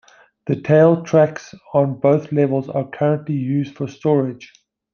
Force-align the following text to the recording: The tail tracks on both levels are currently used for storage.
The 0.47 0.59
tail 0.59 1.03
tracks 1.03 1.53
on 1.75 1.99
both 1.99 2.31
levels 2.31 2.67
are 2.69 2.89
currently 2.89 3.35
used 3.35 3.75
for 3.77 3.87
storage. 3.87 4.51